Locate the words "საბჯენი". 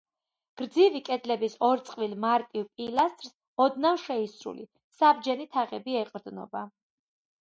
5.03-5.47